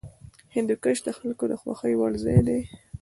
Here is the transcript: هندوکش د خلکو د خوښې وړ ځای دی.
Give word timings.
هندوکش 0.55 0.97
د 1.03 1.09
خلکو 1.17 1.43
د 1.51 1.53
خوښې 1.61 1.93
وړ 1.99 2.11
ځای 2.23 2.39
دی. 2.47 2.59